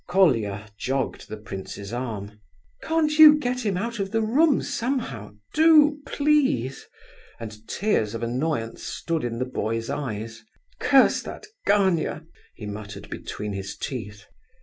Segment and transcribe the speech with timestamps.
[0.07, 2.39] Colia jogged the prince's arm.
[2.81, 5.35] "Can't you get him out of the room, somehow?
[5.53, 6.87] Do, please,"
[7.39, 10.43] and tears of annoyance stood in the boy's eyes.
[10.79, 12.25] "Curse that Gania!"
[12.55, 14.25] he muttered, between his teeth.